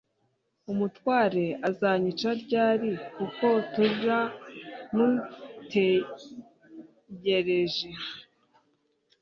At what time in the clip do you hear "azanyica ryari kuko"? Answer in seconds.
1.69-3.45